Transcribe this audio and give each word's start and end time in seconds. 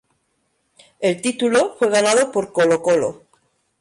El 0.99 1.21
título 1.21 1.75
fue 1.77 1.91
ganado 1.91 2.31
por 2.31 2.51
Colo-Colo. 2.51 3.27